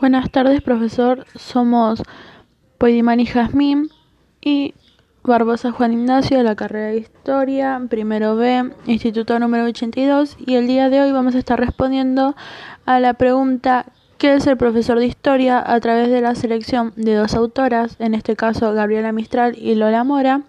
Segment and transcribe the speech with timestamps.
[0.00, 1.26] Buenas tardes, profesor.
[1.34, 2.04] Somos
[2.78, 3.90] Poidimani Jazmín
[4.40, 4.74] y
[5.24, 10.68] Barbosa Juan Ignacio de la carrera de Historia, primero B, Instituto número 82, y el
[10.68, 12.36] día de hoy vamos a estar respondiendo
[12.86, 13.86] a la pregunta
[14.18, 15.60] ¿qué es el profesor de Historia?
[15.66, 20.04] a través de la selección de dos autoras, en este caso Gabriela Mistral y Lola
[20.04, 20.42] Mora.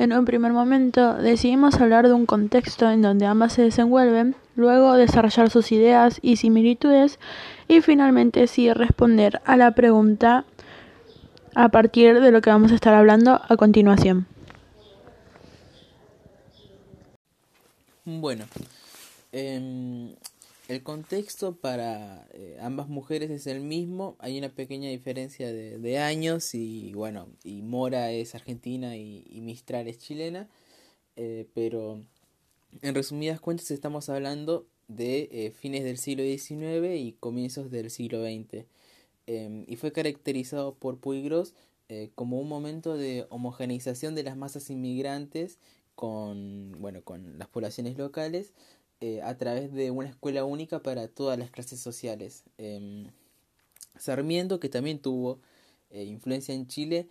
[0.00, 4.94] En un primer momento decidimos hablar de un contexto en donde ambas se desenvuelven, luego
[4.94, 7.20] desarrollar sus ideas y similitudes
[7.68, 10.44] y finalmente sí responder a la pregunta
[11.54, 14.26] a partir de lo que vamos a estar hablando a continuación.
[18.04, 18.46] Bueno,
[19.32, 20.14] em,
[20.68, 26.54] el contexto para eh, ambas mujeres es el mismo, hay una pequeña diferencia de, años
[26.54, 30.48] y bueno, y Mora es argentina y, Mistral es chilena,
[31.16, 32.02] eh, pero
[32.80, 38.22] en resumidas cuentas estamos hablando de eh, fines del siglo XIX y comienzos del siglo
[38.24, 38.66] XX,
[39.26, 41.54] em, y fue caracterizado por Puigros
[41.90, 45.58] eh, como un momento de homogeneización de las masas inmigrantes
[45.94, 48.54] con, bueno, con las poblaciones locales
[49.00, 52.44] eh, a través de una escuela única para todas las clases sociales.
[52.58, 53.06] Em,
[53.98, 55.40] Sarmiento, que también tuvo
[55.90, 57.08] influencia en Chile,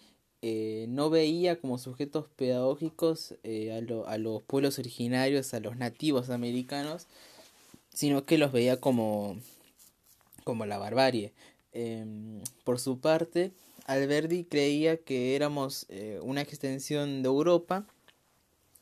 [0.87, 7.07] no veía como sujetos pedagógicos a, a, los pueblos originarios, a los nativos americanos,
[7.93, 9.37] sino que los veía como,
[10.43, 11.33] como la barbarie.
[11.71, 13.51] Em, por su parte,
[13.85, 17.85] Alberti creía que éramos eh, una extensión de Europa,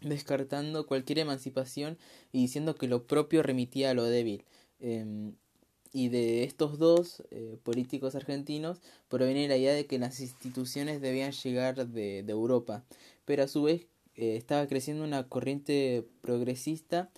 [0.02, 1.98] descartando cualquier emancipación
[2.32, 4.44] y diciendo que lo propio remitía a lo débil.
[4.80, 5.34] Em,
[5.94, 11.32] y de estos dos eh, políticos argentinos proviene la idea de que las instituciones debían
[11.32, 12.84] llegar de, de Europa,
[13.24, 17.10] pero a su vez eh, estaba creciendo una corriente progresista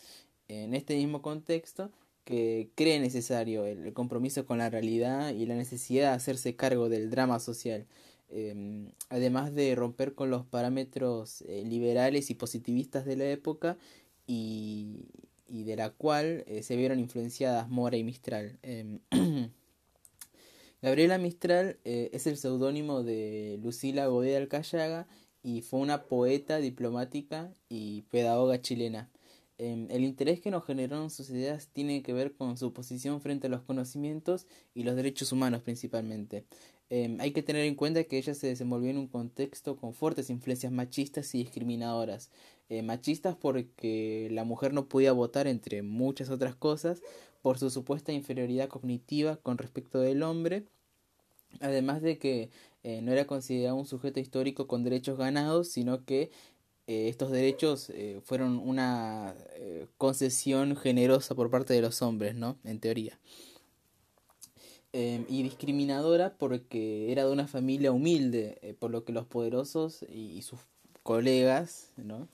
[0.48, 1.92] en este mismo contexto
[2.23, 7.09] que cree necesario el, compromiso con la realidad y la necesidad de hacerse cargo del
[7.09, 7.88] drama social,
[8.30, 13.78] em, además de romper con los parámetros eh, liberales y positivistas de la época
[14.28, 15.06] y,
[15.47, 18.59] y de la cual eh, se vieron influenciadas Mora y Mistral.
[18.62, 19.00] Em,
[20.81, 25.07] Gabriela Mistral eh, es el seudónimo de Lucila Godé Alcayaga
[25.44, 29.09] y fue una poeta, diplomática y pedagoga chilena.
[29.59, 33.47] Em, el interés que nos generaron sus ideas tiene que ver con su posición frente
[33.47, 34.45] a los conocimientos
[34.75, 36.45] y los derechos humanos principalmente.
[36.90, 40.29] Em, hay que tener en cuenta que ella se desenvolvió en un contexto con fuertes
[40.29, 42.29] influencias machistas y discriminadoras.
[42.69, 47.01] Eh, machistas porque la mujer no podía votar entre muchas otras cosas
[47.41, 50.66] por su supuesta inferioridad cognitiva con respecto del hombre,
[51.62, 52.51] además de que
[52.84, 56.31] eh, no era considerado un sujeto histórico con derechos ganados, sino que
[56.88, 62.58] eh, estos derechos eh, fueron una eh, concesión generosa por parte de los hombres, ¿no?
[62.64, 63.20] En teoría.
[64.94, 70.42] Em, y discriminadora porque era de una familia humilde, por lo que los poderosos y,
[70.44, 70.59] sus
[71.03, 72.28] colegas, ¿no?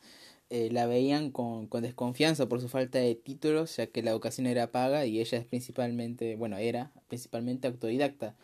[0.49, 4.71] la veían con, con, desconfianza por su falta de títulos, ya que la educación era
[4.71, 8.35] paga y ella es principalmente, bueno, era principalmente autodidacta.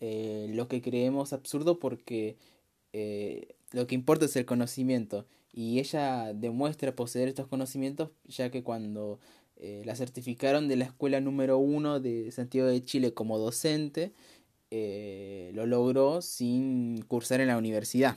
[0.00, 2.38] lo que creemos absurdo porque
[3.72, 9.18] lo que importa es el conocimiento y ella demuestra poseer estos conocimientos ya que cuando
[9.56, 14.12] eh, la certificaron de la escuela número uno de Santiago de Chile como docente,
[14.70, 18.16] eh, lo logró sin cursar en la universidad,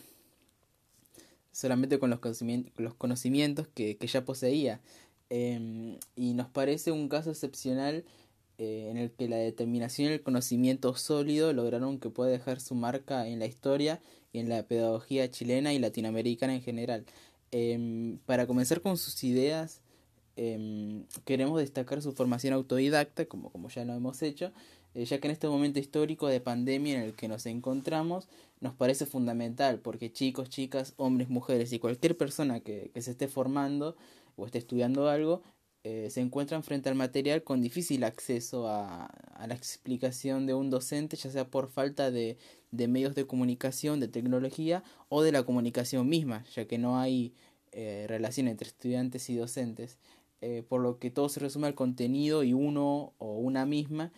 [1.52, 4.82] solamente con los conocimientos, los conocimientos que, que ya poseía.
[5.30, 8.04] Em, y nos parece un caso excepcional
[8.58, 12.76] eh, en el que la determinación y el conocimiento sólido lograron que pueda dejar su
[12.76, 14.02] marca en la historia
[14.34, 17.06] y en la pedagogía chilena y latinoamericana en general.
[17.52, 19.82] Em, para comenzar con sus ideas,
[20.36, 24.52] em, queremos destacar su formación autodidacta, como, como ya lo hemos hecho,
[24.94, 28.28] eh, ya que en este momento histórico de pandemia en el que nos encontramos
[28.60, 33.28] nos parece fundamental, porque chicos, chicas, hombres, mujeres y cualquier persona que, que se esté
[33.28, 33.96] formando
[34.36, 35.42] o esté estudiando algo,
[35.84, 39.10] eh, se encuentran frente al material con difícil acceso a,
[39.48, 42.38] la explicación de un docente, ya sea por falta de,
[42.72, 47.34] medios de comunicación, de tecnología o de la comunicación misma, ya que no hay
[47.72, 49.98] eh, relación entre estudiantes y docentes,
[50.42, 54.12] eh, por lo que todo se resume al contenido y uno o una misma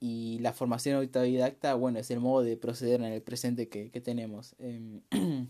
[0.00, 4.00] y la formación autodidacta, bueno, es el modo de proceder en el presente que, que
[4.00, 4.54] tenemos.
[4.58, 5.02] Em,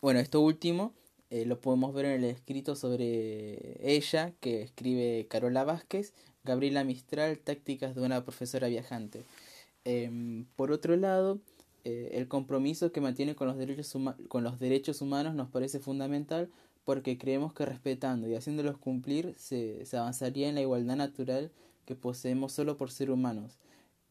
[0.00, 0.94] bueno, esto último
[1.34, 6.12] eh, lo podemos ver en el escrito sobre ella que escribe Carola Vázquez,
[6.44, 9.24] Gabriela Mistral, Tácticas de una profesora viajante.
[9.84, 11.40] Em, por otro lado,
[11.82, 13.96] eh, el compromiso que mantiene con los, derechos
[14.28, 16.50] con los derechos humanos nos parece fundamental
[16.84, 21.50] porque creemos que respetando y haciéndolos cumplir se, se avanzaría en la igualdad natural
[21.84, 23.58] que poseemos solo por ser humanos.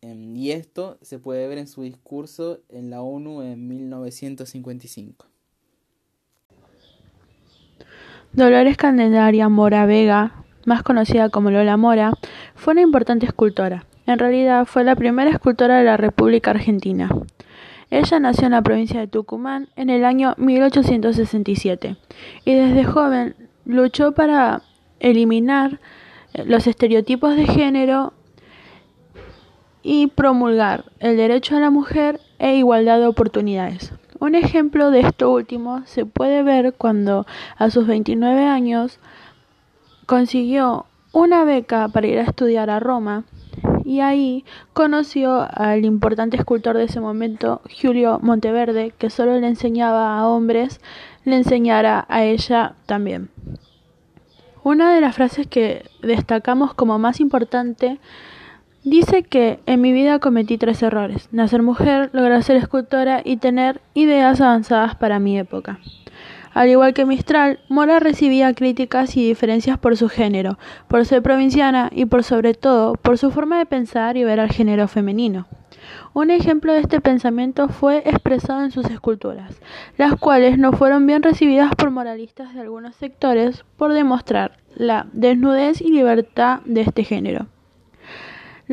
[0.01, 5.32] Em, y esto se puede ver en su discurso en la ONU en 1955.
[8.33, 10.31] Dolores Candelaria Mora Vega,
[10.65, 12.13] más conocida como Lola Mora,
[12.55, 13.85] fue una importante escultora.
[14.07, 17.09] En realidad fue la primera escultora de la República Argentina.
[17.91, 21.95] Ella nació en la provincia de Tucumán en el año 1867
[22.43, 23.35] y desde joven
[23.65, 24.63] luchó para
[24.99, 25.79] eliminar
[26.33, 28.13] los estereotipos de género
[29.83, 33.93] y promulgar el derecho a la mujer e igualdad de oportunidades.
[34.23, 37.25] Un ejemplo de esto último se puede ver cuando
[37.57, 38.99] a sus 29 años
[40.05, 43.25] consiguió una beca para ir a estudiar a Roma
[43.83, 50.17] y ahí conoció al importante escultor de ese momento, Julio Monteverde, que solo le enseñaba
[50.17, 50.79] a hombres,
[51.25, 53.29] le enseñara a ella también.
[54.63, 57.99] Una de las frases que destacamos como más importante
[58.83, 63.81] dice que en mi vida cometí tres errores, nacer mujer, lograr ser escultora y tener
[63.93, 65.79] ideas avanzadas para mi época.
[66.53, 71.89] Al igual que Mistral, Mora recibía críticas y diferencias por su género, por ser provinciana
[71.91, 75.47] y por sobre todo por su forma de pensar y ver al género femenino.
[76.13, 79.59] Un ejemplo de este pensamiento fue expresado en sus esculturas,
[79.97, 85.81] las cuales no fueron bien recibidas por moralistas de algunos sectores por demostrar la desnudez
[85.81, 87.47] y libertad de este género.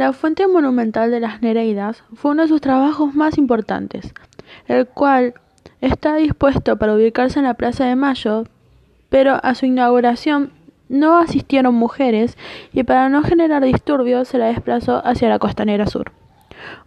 [0.00, 4.14] La fuente monumental de las Nereidas fue uno de sus trabajos más importantes,
[4.66, 5.34] el cual
[5.82, 8.44] está dispuesto para ubicarse en la Plaza de Mayo,
[9.10, 10.52] pero a su inauguración
[10.88, 12.38] no asistieron mujeres
[12.72, 16.12] y para no generar disturbios se la desplazó hacia la costanera sur.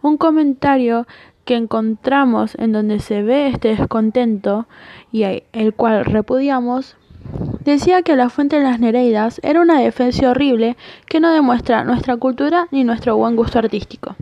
[0.02, 1.06] Un comentario
[1.46, 4.66] que encontramos en donde se ve este descontento
[5.12, 6.98] y el cual repudiamos
[7.66, 10.78] decía que la fuente de las Nereidas era una defensa horrible
[11.08, 14.16] que no demuestra nuestra cultura ni nuestro buen gusto artístico.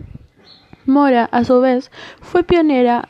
[0.86, 1.92] Mora, a su vez,
[2.22, 3.10] fue pionera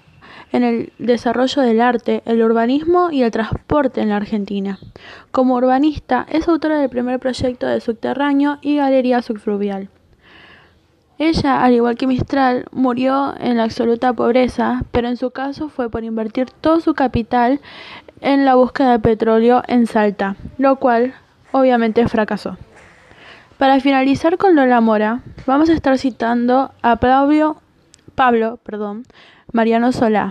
[0.51, 4.79] en el desarrollo del arte, el urbanismo y el transporte en la Argentina.
[5.31, 9.89] Como urbanista, es autora del primer proyecto de subterráneo y galería subfluvial.
[11.23, 15.87] Ella, al igual que Mistral, murió en la absoluta pobreza, pero en su caso fue
[15.87, 17.61] por invertir todo su capital
[18.21, 21.13] en la búsqueda de petróleo en Salta, lo cual
[21.51, 22.57] obviamente fracasó.
[23.59, 27.57] Para finalizar con Lola Mora, vamos a estar citando a Pablo,
[28.15, 29.03] Pablo perdón,
[29.51, 30.29] Mariano Solá,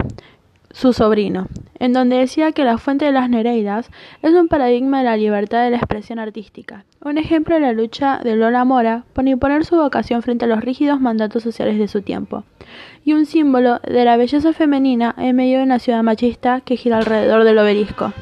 [0.72, 3.90] su sobrino, en donde decía que la fuente de las Nereidas
[4.22, 8.20] es un paradigma de la libertad de la expresión artística, un ejemplo de la lucha
[8.22, 12.02] de Lola Mora por imponer su vocación frente a los rígidos mandatos sociales de su
[12.02, 12.44] tiempo,
[13.04, 16.98] y un símbolo de la belleza femenina en medio de una ciudad machista que gira
[16.98, 18.12] alrededor del obelisco.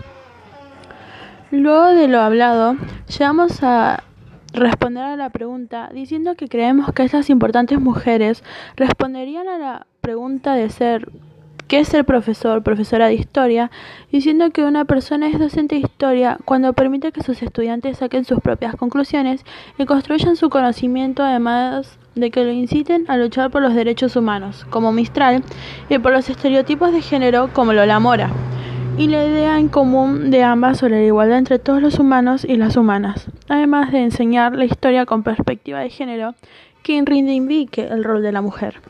[1.51, 2.77] Luego de lo hablado,
[3.09, 4.05] llegamos a
[4.53, 8.43] responder a la pregunta diciendo que creemos que estas importantes mujeres
[8.77, 11.11] responderían a la pregunta de ser
[11.69, 13.71] ¿qué es ser profesor, profesora de historia?
[14.11, 18.41] diciendo que una persona es docente de historia cuando permite que sus estudiantes saquen sus
[18.41, 19.45] propias conclusiones
[19.79, 24.67] y construyan su conocimiento además de que lo inciten a luchar por los derechos humanos,
[24.71, 25.45] como Mistral,
[25.89, 28.31] y por los estereotipos de género, como Lola Mora
[28.99, 32.57] y la idea en común de ambas sobre la igualdad entre todos los humanos y
[32.57, 36.35] las humanas, además de enseñar la historia con perspectiva de género
[36.83, 38.81] que reivindique el rol de la mujer.